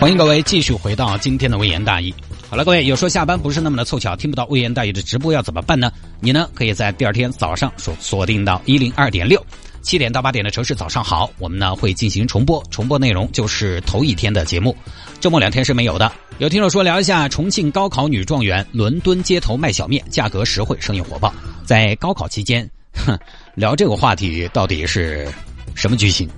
[0.00, 2.14] 欢迎各位继续回到今天的微言大义。
[2.48, 5.90] 好了，各位，有时候下班不是那么的凑巧，听不到微言大义的直播要怎么办呢？
[6.20, 9.44] 你呢，可以在第二天早上锁锁定到一零二点六。
[9.82, 14.76] 七点到八点的城市早上好，我们呢会进行重播，重播内容就是头一天的节目，
[15.20, 16.10] 周末两天是没有的。
[16.38, 21.32] 有听众说聊一下重庆高考女状元伦敦街头卖小面，价格实惠，生意火爆。
[21.64, 23.18] 在高考期间，哼，
[23.54, 25.28] 聊这个话题到底是
[25.74, 26.28] 什么居心？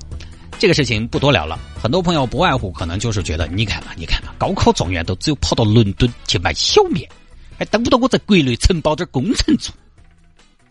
[0.58, 1.58] 这个事情不多聊了。
[1.80, 7.08] 很多朋友不外乎可能就是觉得，你看嘛，你看嘛，高考状元都只有跑到伦敦去卖小面，
[7.56, 9.72] 还等不到我在国内承包点工程做？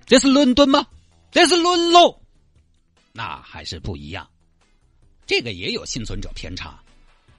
[0.05, 0.85] 这是伦敦吗？
[1.31, 2.21] 这是沦落？
[3.13, 4.27] 那还是不一样，
[5.25, 6.77] 这个也有幸存者偏差。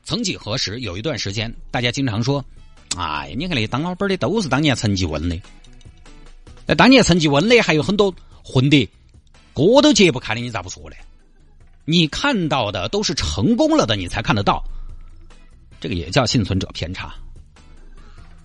[0.04, 2.42] 曾几何时，有一段时间，大家经常说
[2.96, 5.38] ：“哎，你看那当老板的都是当年成绩稳的。”
[6.66, 8.88] 那当年成绩稳的还有很多混的，
[9.52, 10.96] 锅都揭不开的，你咋不说呢？
[11.90, 14.62] 你看到的都是成功了的，你才看得到。
[15.80, 17.14] 这个也叫幸存者偏差。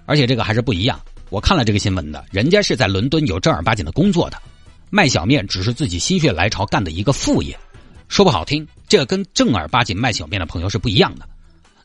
[0.06, 0.98] 而且这个还是不一样。
[1.30, 4.42] 我看了这个新闻的，人家是在伦敦有正儿八经的工作的。
[4.90, 7.60] 卖小面只是自己心血来潮干的一个副业，
[8.08, 11.28] 说不好听，这跟正儿八经卖小面的朋友是不一样的。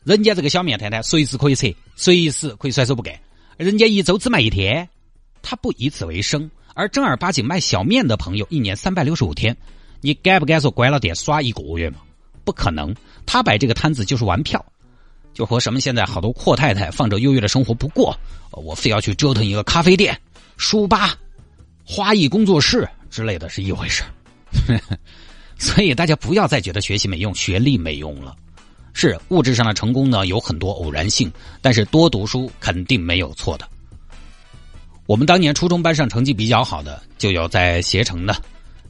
[0.05, 3.19] 人家这个小面摊摊随时可以撤，随时可以甩手不干，
[3.57, 4.87] 人家一周只卖一天，
[5.41, 6.49] 他不以此为生。
[6.73, 9.57] 而正儿八经卖小面的朋友，一年三百六十五天，
[10.01, 11.99] 你敢不敢说关了店耍一个月吗？
[12.43, 14.63] 不可能，他摆这个摊子就是玩票，
[15.33, 18.17] 就和什么现在好多阔太太放着优越的生活不过，
[18.51, 20.19] 我非要去折腾一个咖啡店、
[20.57, 21.15] 书吧、
[21.85, 22.87] 花艺工作室。
[23.09, 24.03] 之类的是一回事
[25.57, 28.35] 所以大家不要再觉得学习没用、学历没用了。
[28.93, 33.67] 是物质上的成功呢，有很多偶然性，但是多读书肯定没有错的。
[35.07, 38.35] 我们当年初中班上成绩比较好的，就有在携程的，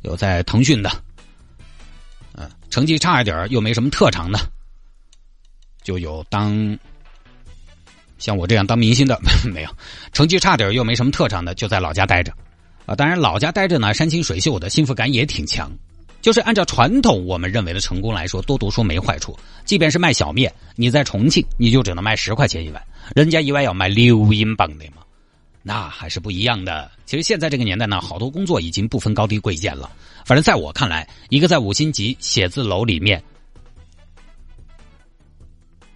[0.01, 0.91] 有在腾讯的，
[2.33, 4.39] 嗯，成绩差一点又没什么特长的，
[5.83, 6.77] 就有当
[8.17, 9.19] 像我这样当明星的
[9.53, 9.69] 没有，
[10.13, 12.33] 成绩差点又没什么特长的，就在老家待着。
[12.85, 15.71] 啊，当然，老家待着呢，山清水秀的，幸福感也挺强。
[16.21, 19.37] 就是按照传统我们认为的成功来说，多读书没坏处。
[19.63, 22.83] 即便是卖小面，你在重庆，你就只能卖十块钱一碗，
[23.15, 25.03] 人家一碗要卖六英镑的嘛，
[25.69, 26.89] 那还是不一样的。
[27.05, 29.87] 其实现在这个年代呢，好多工作已经不分高低贵贱了。
[30.25, 33.23] 反正在我看来，一个在五星级写字楼里面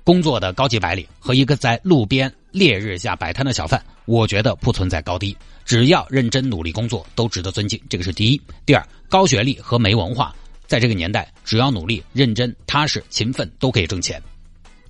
[0.03, 5.35] 工作的高级白领，和一个在路边烈日下摆摊的小贩，我觉得不存在高低。
[5.66, 7.81] 只要认真努力工作，都值得尊敬。
[7.89, 8.39] 这个是第一。
[8.67, 10.35] 第二，高学历和没文化，
[10.67, 14.22] 在这个年代，只要努力、认真、踏实、勤奋，都可以挣钱。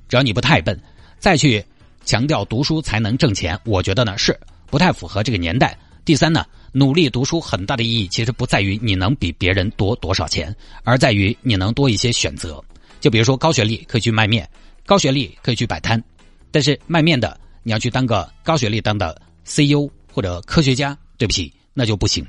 [0.10, 0.78] 只要你不太笨，
[1.20, 1.64] 再去
[2.04, 4.38] 强调读书才能挣钱，我觉得呢是
[4.74, 5.78] 不太符合这个年代。
[6.04, 10.54] 第三呢，努力读书很大的意义，其实不在于你能比别人多多少钱，
[10.84, 12.60] 而在于你能多一些选择。
[13.00, 14.50] 就比如说高学历可以去卖面，
[14.84, 16.04] 高学历可以去摆摊，
[16.50, 19.88] 但是卖面的你要去当个高学历当的 CEO。
[20.12, 22.26] 或者科学家，对不起，那就不行。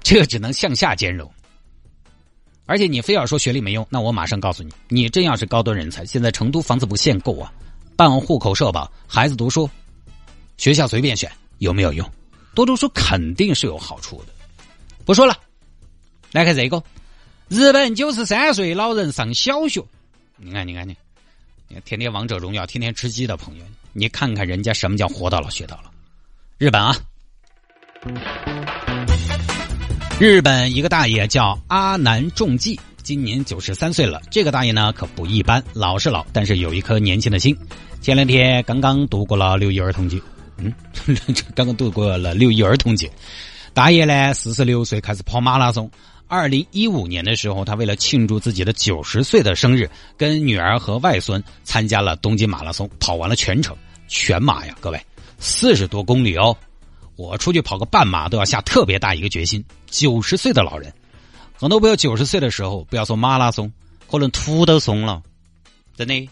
[0.00, 1.28] 这只能向下兼容。
[2.66, 7.52] 而且你非要说学历没用，那我马上告诉你，你真要是高端人才，现在成都房子不限购啊，
[7.96, 9.70] 办户口社保，孩子读书，
[10.56, 12.08] 学校随便选，有没有用？
[12.54, 14.32] 多读书肯定是有好处的。
[15.04, 15.36] 不说了，
[16.32, 16.82] 来看这个，
[17.48, 19.84] 日本九十三岁老人上小学，
[20.36, 20.96] 你看，你看，你，
[21.68, 25.90] 你看，天天王者荣耀，天天吃鸡的朋友，你看看人家什么叫活到老学到老。
[26.56, 26.96] 日本啊，
[30.20, 34.22] 日本一个大爷叫阿南重纪，今年九十三岁了。
[34.30, 37.54] 这个大爷呢可不一般，老是老，但是有一颗年轻的心。
[38.00, 40.20] 前两天刚刚度过了六一儿童节，
[40.58, 40.72] 嗯，
[41.54, 43.10] 刚刚度过了六一儿童节。
[43.72, 45.90] 大爷呢四十六岁开始跑马拉松。
[46.26, 53.76] 二零一五年的时候，他为了庆祝自己的九十岁的生日，跟女儿和外孙参加了东京马拉松，跑完了全程
[54.08, 55.00] 全马呀，各位。
[55.38, 56.56] 四十多公里哦，
[57.16, 59.62] 我出去跑个半马都要下特别大一个决心。
[59.86, 60.92] 九十岁的老人，
[61.56, 63.70] 很多朋友九十岁的时候，不要说马拉松，
[64.10, 65.22] 可能土都松了。
[65.94, 66.28] 真的，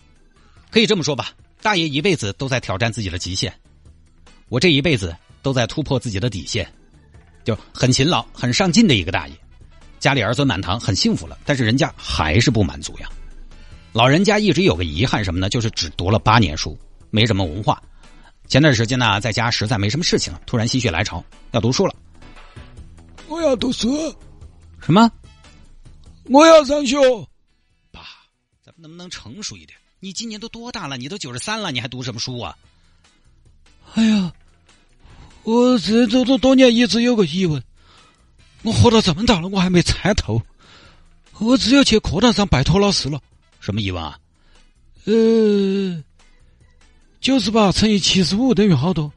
[0.70, 3.52] 可以这么说吧，大爷一辈子都在挑战自己的极限。
[4.52, 6.70] 我这一辈子都在突破自己的底线，
[7.43, 9.34] 就很勤劳、很上进的一个大爷。
[9.99, 13.08] 家里儿孙满堂，很幸福了，但是人家还是不满足呀。
[13.94, 15.49] 老人家一直有个遗憾什么呢？
[15.49, 16.78] 就是只读了八年书，
[17.08, 17.82] 没什么文化。
[18.46, 21.94] 前段时间呢，在家实在没什么事情了，突然心血来潮要读书了。
[23.28, 24.14] 我要读书，
[24.82, 25.10] 什么？
[26.25, 26.99] 我要上学。
[27.90, 28.02] 爸，
[28.62, 29.78] 咱们能不能成熟一点？
[29.99, 30.99] 你今年都多大了？
[30.99, 32.54] 你都九十三了，你还读什么书啊？
[33.94, 34.32] 哎呀，
[35.44, 37.62] 我这这这多年一直有个疑问，
[38.62, 40.41] 我活到这么大了，我还没猜透。
[41.39, 43.21] 我只有去课堂上拜托老师了。
[43.59, 44.19] 什么疑问啊？
[45.05, 46.03] 呃，
[47.21, 49.11] 九十八乘以七十五等于好多？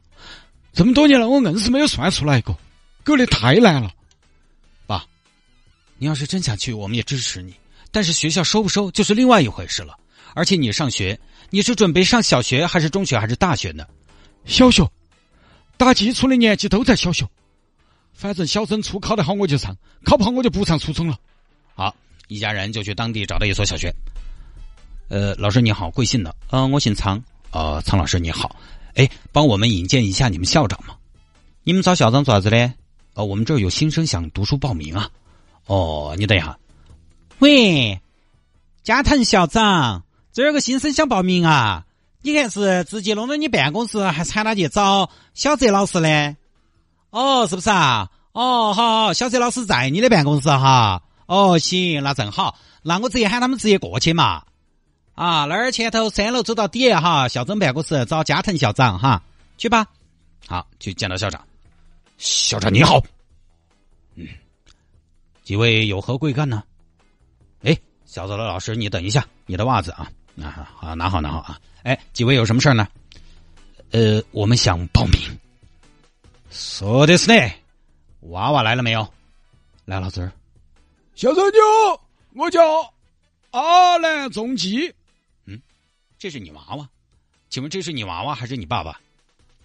[0.72, 2.58] 这么多年了，我硬是没有算出来过，
[3.04, 3.90] 搞得太难了。
[4.86, 5.04] 爸，
[5.96, 7.54] 你要是真想去，我们也支持你。
[7.92, 9.96] 但是学校收不收就是另外一回事了。
[10.34, 11.18] 而且你上学，
[11.50, 13.86] 你是准备上小学还是中学还是大学呢？
[14.44, 14.86] 小学，
[15.76, 17.26] 打基础的年纪都在小学。
[18.12, 21.18] 反正小升初考得好我就上，考不好我就不上初中了。
[21.74, 21.94] 好，
[22.28, 23.94] 一家人就去当地找到一所小学。
[25.08, 26.34] 呃，老师你好，贵姓的？
[26.48, 27.22] 呃，我姓苍。
[27.50, 28.56] 呃，苍老师你好。
[28.94, 30.96] 哎，帮我们引荐一下你们校长嘛？
[31.62, 32.72] 你们找校长做啥子嘞？
[33.12, 35.10] 哦，我们这儿有新生想读书报名啊。
[35.66, 36.58] 哦，你等一下。
[37.40, 38.00] 喂，
[38.82, 41.84] 加藤校长，这儿有个新生想报名啊。
[42.22, 46.36] 你看是直接弄到你办公室，还喊他去找小泽老师呢？
[47.10, 48.10] 哦，是不是啊？
[48.32, 51.02] 哦，好，小泽老师在你的办公室哈。
[51.26, 54.44] 哦，行，那正好，那我直接喊他们直接过去嘛。
[55.14, 59.22] 啊，那儿前头三楼走到底哈，校长办公室找加藤校长哈，
[59.56, 59.86] 去吧。
[60.46, 61.42] 好，去见到校长。
[62.18, 63.02] 校长你好。
[64.14, 64.26] 嗯，
[65.42, 66.62] 几位有何贵干呢？
[67.62, 70.10] 哎，小泽老师，你等一下，你的袜子啊，
[70.44, 71.60] 啊好，拿好拿好啊。
[71.82, 72.86] 哎，几位有什么事儿呢？
[73.92, 75.20] 呃，我们想报名。
[76.50, 77.50] 说的是呢，
[78.20, 79.06] 娃娃来了没有？
[79.84, 80.32] 来了，这儿。
[81.14, 82.00] 小长牛，
[82.34, 82.60] 我叫
[83.52, 84.92] 阿兰仲基。
[85.44, 85.60] 嗯，
[86.18, 86.88] 这是你娃娃？
[87.48, 89.00] 请问这是你娃娃还是你爸爸？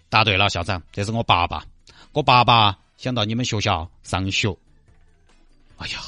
[0.10, 1.66] 答对了，校长，这是我爸爸。
[2.14, 4.56] 我爸爸想到你们学校上学。
[5.78, 6.00] 哎呀，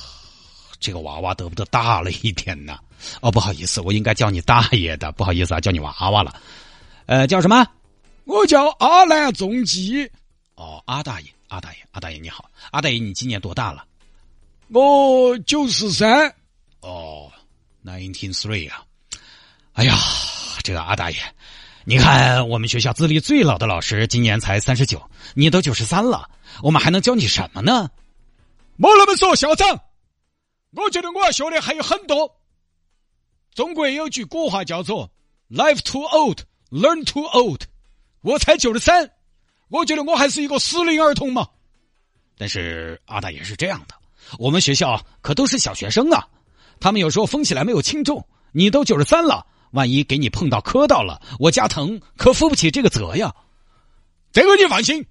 [0.84, 2.78] 这个娃娃得不得大了一点呢？
[3.22, 6.36] 哦，不好意思，我应该叫你大爷的，不好意思啊，叫你娃娃了。
[7.06, 7.66] 呃，叫什么？
[8.26, 10.06] 我叫阿兰仲基。
[10.56, 13.86] 哦，阿大爷，阿大爷，阿大爷你好，阿大爷你今年多大了？
[14.68, 16.34] 我九十三。
[16.82, 17.32] 哦
[17.86, 18.84] ，nineteen three 啊。
[19.72, 19.98] 哎呀，
[20.64, 21.18] 这个阿大爷，
[21.86, 25.02] 你看我们学校资历最老的老师今年才三十九，
[25.34, 26.30] 你都九十三了，
[26.62, 27.90] 我们还能教你什么呢？
[28.76, 29.80] 莫那么说，校长，
[30.76, 32.36] 我觉得我要学的还有很多。
[33.54, 35.12] 中国有句古话叫做
[35.50, 36.40] “life too old,
[36.72, 37.62] learn too old”，
[38.22, 39.12] 我才九十三，
[39.70, 41.48] 我觉得我还是一个适龄儿童嘛。
[42.36, 43.94] 但是阿大爷是这样的，
[44.40, 46.28] 我们学校可都是小学生啊，
[46.80, 48.26] 他们有时候疯起来没有轻重。
[48.52, 53.36] 你都九十三了，万一给你碰到磕到了，我加藤可负不起这个责呀。
[54.32, 55.06] 这个你放心，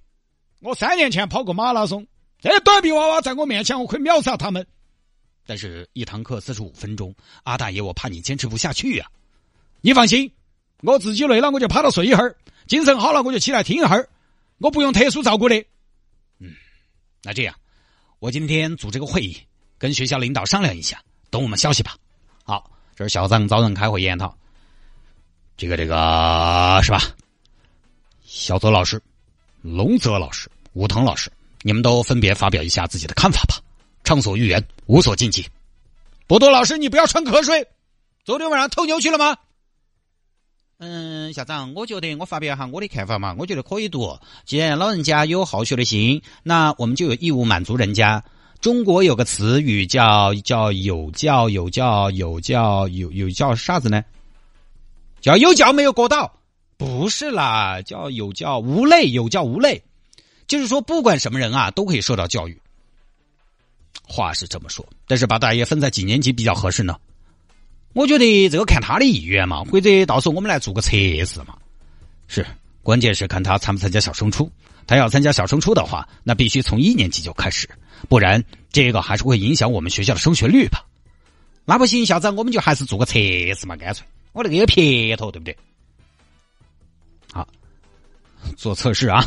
[0.59, 2.05] 我三年前跑过马拉松，
[2.41, 4.67] 这短臂娃娃在我面前我可以秒杀他们。
[5.45, 7.13] 但是，一堂课四十五分钟，
[7.43, 9.05] 阿大爷，我怕你坚持不下去呀。
[9.81, 10.31] 你放心，
[10.81, 12.35] 我自己累了我就趴着睡一会儿，
[12.67, 14.07] 精神好了我就起来听一会儿，
[14.59, 15.55] 我不用特殊照顾的。
[16.39, 16.53] 嗯，
[17.21, 17.53] 那这样，
[18.19, 19.37] 我今天组织个会议，
[19.77, 21.97] 跟学校领导商量一下，等我们消息吧。
[22.45, 24.37] 好，这是校长找人开会研讨。
[25.57, 27.01] 这个这个是吧？
[28.23, 29.01] 小泽老师、
[29.61, 31.31] 龙泽老师、武藤老师，
[31.61, 33.62] 你们都分别发表一下自己的看法吧。
[34.03, 35.45] 畅所欲言，无所禁忌。
[36.27, 37.67] 博多老师，你不要穿瞌睡。
[38.23, 39.37] 昨天晚上偷牛去了吗？
[40.79, 43.35] 嗯，校长，我觉得我发表一下我的看法嘛。
[43.37, 44.19] 我觉得可以读。
[44.45, 48.23] 既然老人家有好学的心，那我们就有义务满足人家。
[48.59, 54.03] 中国有个词语叫叫有教有教有教有有教啥子呢？
[55.21, 56.39] 叫有教没有过道？
[56.75, 59.83] 不是啦，叫有教无类，有教无类，
[60.47, 62.59] 就是说不管什么人啊，都可以受到教育。
[64.13, 66.95] 话是这么说，但是把大爷分在几年级比较合适呢？
[67.93, 70.91] 我觉得这个看他的意愿嘛，或者到时候我们来做个测
[71.25, 71.57] 试嘛。
[72.27, 72.45] 是，
[72.83, 74.51] 关键是看他参不参加小升初。
[74.85, 77.69] 他要参加小升初的话，那必须从一年级就开始，
[78.09, 80.85] 不然这个还是会影响我们学校的升学率吧。
[81.65, 83.17] 那不行，校长，我们就还是做个测
[83.55, 84.05] 试嘛，干脆。
[84.33, 85.55] 我那个有撇头，对不对？
[87.31, 87.47] 好，
[88.57, 89.23] 做测试啊，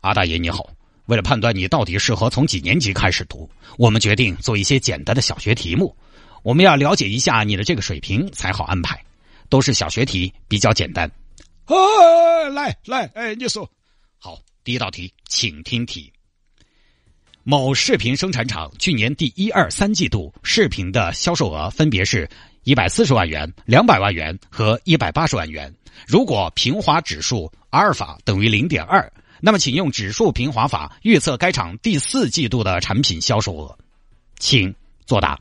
[0.00, 0.68] 阿大爷你好。
[1.06, 5.94] 为了判断你到底适合从几年级开始读，我们决定做一些简单的小学题目。
[6.42, 8.98] 我们要了解一下你的这个水平才好安排。
[9.50, 11.08] 都是小学题，比较简单。
[11.66, 13.70] 哦，来来，哎，你说。
[14.18, 16.10] 好，第一道题，请听题。
[17.42, 22.28] 某视频生产厂去年第一、二、三季度视频的销售额分别是
[22.62, 25.72] 一百四十万元、两百万元和一百八十万元。
[26.06, 29.12] 如果平滑指数阿尔法等于零点二。
[29.46, 33.76] 那么请用指数平滑法预测该厂第四季度的产品销售额，
[34.38, 34.74] 请
[35.04, 35.38] 作答。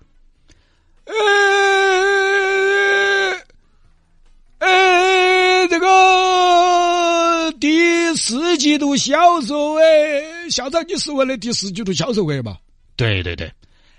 [4.59, 12.57] 呃，这个第四季度销售，哎，校长，你是问的第四季度销售额吧？
[12.97, 13.49] 对对对。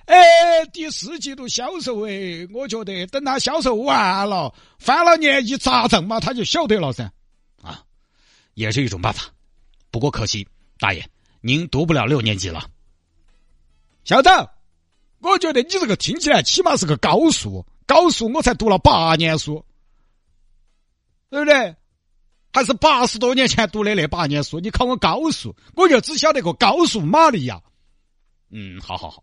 [0.05, 7.11] 哎，第四季度销售，哎，我觉得等他销售完了，翻了年一查账嘛，他就晓得了噻。
[7.63, 7.81] 啊，
[8.53, 9.23] 也是一种办法。
[9.95, 10.49] 不过可惜，
[10.81, 11.09] 大爷，
[11.41, 12.69] 您读不了六年级了。
[14.03, 14.51] 校长，
[15.21, 19.65] 我觉得你这个听起来起码是个高数，高数我才读了八年书，
[21.31, 21.77] 对不对？
[22.53, 27.63] 还是八十多年前读的那八年书，你考我高数，我就只晓得个高数玛利亚。
[28.51, 29.23] 嗯，好好好，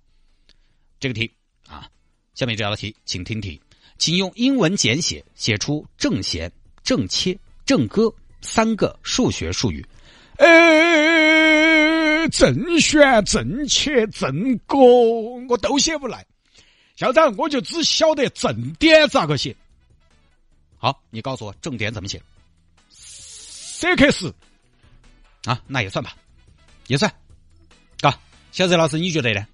[1.02, 1.30] 这个题
[1.68, 1.90] 啊，
[2.34, 3.62] 下面这道题，请听题，
[3.98, 6.50] 请用英文简写写出正弦、
[6.82, 8.10] 正切、正歌
[8.40, 9.86] 三个数学术语。
[10.38, 14.78] 呃，正弦、正切、正歌，
[15.50, 16.26] 我都写不来。
[16.96, 19.56] 校长，我就只晓得正点咋个写。
[20.78, 22.22] 好，你告诉我正点怎么写。
[22.90, 24.34] C K 十
[25.46, 26.16] 啊，那也算吧，
[26.88, 27.12] 也算。
[28.02, 28.20] 啊，
[28.52, 29.46] 小泽老师，你觉得呢？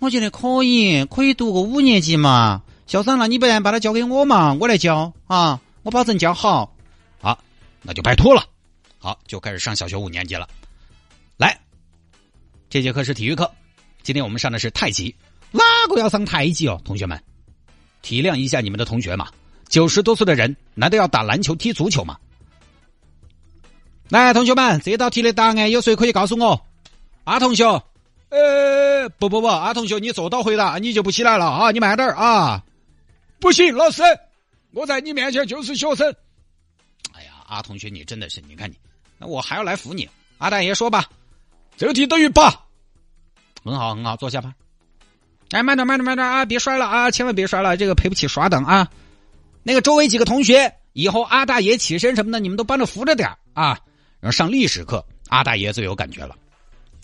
[0.00, 2.62] 我觉得可以，可以读个五年级嘛。
[2.86, 6.74] 校长，那你不然把它交给我嘛，我来教啊，我保证教好。
[7.22, 7.38] 啊，
[7.82, 8.44] 那就拜托了。
[9.04, 10.48] 好，就开始上小学五年级了。
[11.36, 11.60] 来，
[12.70, 13.52] 这节课是体育课，
[14.02, 15.14] 今天我们上的是太极。
[15.50, 16.80] 哪个要上太极哦？
[16.86, 17.22] 同学们，
[18.00, 19.28] 体谅一下你们的同学嘛。
[19.68, 22.18] 九十多岁的人，难道要打篮球、踢足球吗？
[24.08, 26.64] 来，同学们，这道题的答案有谁可以告诉我？
[27.24, 27.66] 阿同学，
[28.30, 31.70] 呃，不不不，阿同学，你坐到回答，你就不起来了啊！
[31.72, 32.64] 你慢点啊！
[33.38, 34.02] 不行，老师，
[34.70, 36.10] 我在你面前就是学生。
[37.12, 38.78] 哎呀，阿同学，你真的是，你看你，
[39.18, 40.08] 那我还要来扶你。
[40.38, 41.04] 阿大爷说吧，
[41.76, 42.50] 这个题等于八。
[43.64, 44.54] 很好，很好，坐下吧。
[45.50, 46.44] 哎，慢点，慢点，慢点啊！
[46.44, 47.10] 别摔了啊！
[47.10, 48.90] 千万别摔了，这个赔不起耍等啊。
[49.62, 53.78] 那个周围几个同学，以后阿大爷起身什么的，你们都帮着扶着点啊。
[54.20, 56.36] 然后上历史课，阿大爷最有感觉了。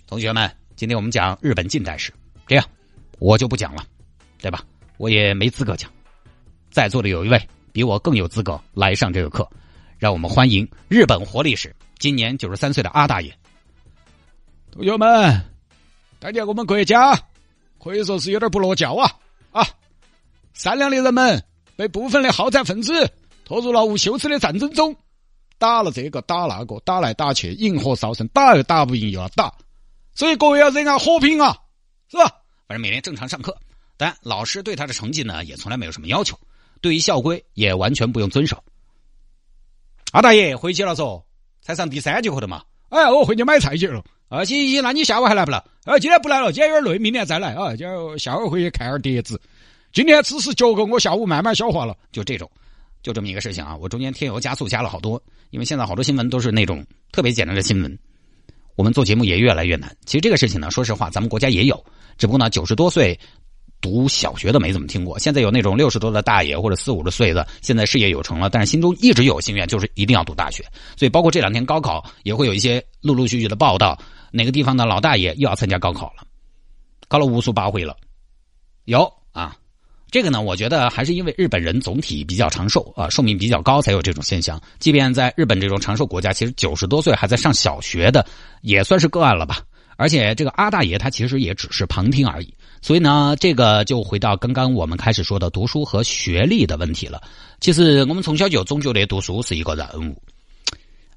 [0.07, 2.13] 同学们，今天我们讲日本近代史，
[2.47, 2.65] 这样
[3.19, 3.85] 我就不讲了，
[4.41, 4.65] 对吧？
[4.97, 5.91] 我也没资格讲。
[6.71, 7.41] 在座的有一位
[7.73, 9.49] 比我更有资格来上这个课，
[10.01, 13.31] 让我们欢迎日本活历史，今年九十三岁的阿大爷。
[14.73, 15.39] 同学们，
[16.19, 17.15] 感觉我们国家
[17.79, 19.13] 可以说是有点不落教啊
[19.51, 19.63] 啊！
[20.55, 21.45] 善良的人们
[21.77, 23.13] 被部分的好战分子
[23.45, 24.97] 拖入了无休止的战争中。
[25.59, 29.53] 打了这个，打那个，打来打去，引火烧身，打又打不赢，又要打，
[30.15, 31.55] 所以各位要热爱和平啊，
[32.09, 32.25] 是吧？
[32.67, 33.55] 反正每天正常上课，
[33.99, 36.41] 但老师对他的成绩呢，也从来没有什么要求，
[36.81, 38.65] 对于校规也完全不用遵守。
[40.13, 41.23] 阿大爷回去了嗦，
[41.63, 42.63] 才上第三节课的嘛。
[42.89, 44.03] 哎，我回去买菜去了。
[44.29, 45.59] 啊，行行行，那你下午还来不来？
[45.85, 47.75] 啊，今天不来了，今天有点累，明天再来啊。
[47.77, 49.41] 今儿下午回去看点碟子。
[49.93, 51.97] 今天只是脚个，我下午慢慢消化了。
[52.13, 52.51] 就这种。
[53.03, 57.99] 就这么一个事情啊，我中间添油加醋加了好多，因为现在好多新闻都是那种特别简单的新闻，
[58.75, 59.97] 我们做节目也越来越难。
[60.05, 61.83] 其实这个事情呢，说实话，咱们国家也有，
[62.19, 63.19] 只不过呢，九十多岁
[63.81, 65.19] 读小学的没怎么听过。
[65.19, 70.65] 现在有那种六十多的大爷或者四五十岁的，现在事业有成了，但是心中一直有心愿，就是一定要读大学。
[70.97, 73.99] 所以包括这两天高考也会有一些陆陆续续的报道，
[74.31, 76.25] 哪个地方的老大爷又要参加高考了，
[77.09, 77.97] 考了无数八回了，
[78.85, 79.57] 有啊。
[80.11, 84.61] 这个呢，我觉得还是因为日本人总体比较长寿啊，寿命比较高，才有这种现象。
[84.81, 88.27] 即便在日本这种长寿国家，其实九十多岁还在上小学的，
[88.63, 89.63] 也算是个案了吧。
[89.97, 92.53] 而且这个阿大爷他其实也只是旁听而已。
[92.83, 97.23] 所以呢，这个就回到刚刚我们开始说的读书和学历的问题了。
[97.61, 100.23] 其实我们从小就总觉得读书是一个任务，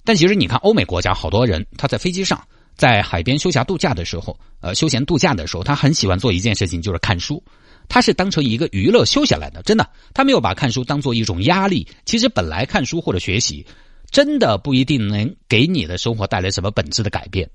[0.03, 7.41] 但其实你看欧美国家好多人，他在飞机上、在海边休闲度假的时候，呃，休闲度假的时候，他很喜欢做一件事情，就是看书。
[7.89, 11.87] 他是当成一个娱乐休闲来的，真的，他没有把看书当做一种压力。
[12.05, 13.65] 其实本来看书或者学习，
[14.09, 17.49] 真的不一定能给你的生活带来什么本质的改变。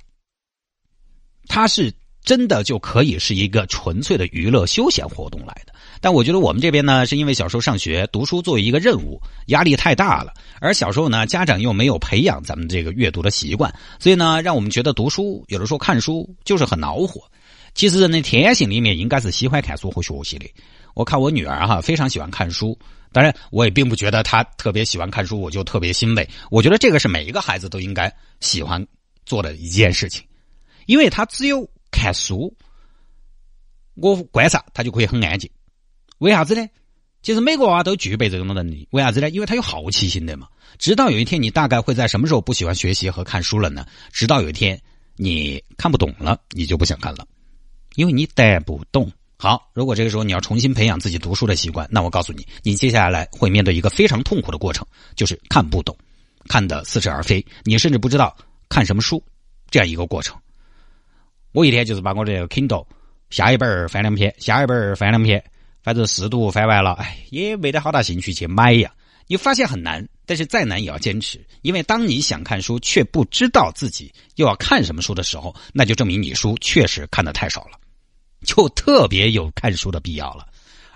[1.47, 1.93] 他是
[2.28, 5.73] 真的就可以是一个纯粹的娱乐休闲活动来的。
[5.99, 17.23] 但我觉得我们这边呢，是因为小时候上学读书作为一个任务，压力太大了，而小时候呢，家长又没有培养咱们这个阅读的习惯，所以呢，让我们觉得读书有的时候看书就是很恼火。
[17.75, 20.44] 其实人的天性里面应该是喜欢看书和学习的。
[20.92, 22.78] 我看我女儿哈非常喜欢看书，
[23.11, 26.28] 当然我也并不觉得她特别喜欢看书，我就特别欣慰。
[26.50, 28.87] 我觉得这个是每一个孩子都应该喜欢
[29.25, 30.23] 做的一件事情，
[30.85, 32.54] 因为他只有看书，
[33.95, 35.50] 我观察他就可以很安静。
[36.18, 36.68] 为啥子呢？
[37.23, 38.87] 其实每个娃都具备这种能力。
[38.92, 39.28] 为啥子呢？
[39.30, 40.49] 因为他有好奇心的嘛。
[40.78, 43.87] 直到有一天你大概会在什么时候不喜欢学习和看书了呢？
[44.12, 44.80] 直到有一天
[45.16, 47.26] 你看不懂了，你就不想看了。
[47.97, 49.11] 因为你带不动。
[49.37, 55.97] 好，如果这个时候你要重新培养自己读书的习惯，那我告诉你，你接下来会面对一个非常痛苦的过程，就是看不懂，
[56.49, 57.45] 看得似是而非。
[57.64, 58.37] 你甚至不知道
[58.68, 59.23] 看什么书
[59.71, 60.37] 这样一个过程。
[61.59, 62.87] 我一天就是把我这个 Kindle
[63.31, 65.43] 下一本翻两篇，下一本翻两篇，
[65.83, 68.93] 反正四读翻完了，哎，也没得好大兴趣去买呀。
[69.27, 77.73] 你发现很难，但是再难也要坚持，因为当你想看书却不知道自己又要看什么书的时候，那就证明你书确实看的太少了，
[78.45, 80.47] 就特别有看书的必要了。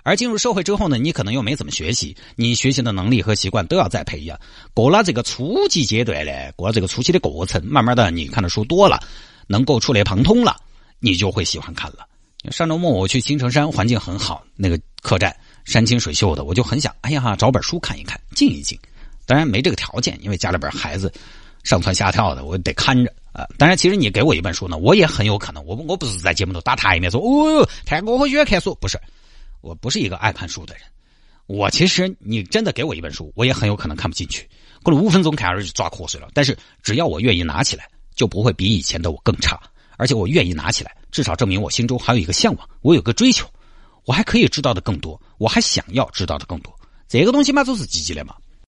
[0.01, 4.39] 而进入社会之后呢，你可能又没怎么学习，你学习的能力和习惯都要再培养。
[4.73, 8.97] 过了这个初级阶段呢，过了这个初期的过程，慢慢的你看的书多了，
[9.47, 10.55] 能够触类旁通了，
[10.99, 12.07] 你就会喜欢看了。
[12.51, 15.35] 上周末我去青城山，环境很好，那个客栈。
[15.65, 18.77] 山清水秀的，我就很想，哎呀，找本书看一看，静一静。
[19.25, 21.09] 当然没这个条件，因为家里边孩子
[21.63, 23.47] 上蹿下跳的，我得看着啊。
[23.57, 28.99] 当然，其实你给我一本书呢，我也很有可能，我我不是在节目里打他一面说，哦，太我很喜欢看书，不是，
[29.61, 30.83] 我不是一个爱看书的人。
[31.45, 34.45] 我其实你真的给我一本书，我也很有可能看不进去，
[34.83, 36.27] 过了五分钟看完就抓瞌睡了。
[36.33, 39.59] 但是只要我愿意拿起来，就不会比以前的我更差。
[39.97, 43.47] 而且我愿意拿起来，至少证明我心中还有一个向往，我有个追求。
[44.05, 46.73] 我还可以知道的更多，我还想要知道的更多。
[47.07, 48.35] 这个东西嘛，就是积极的嘛。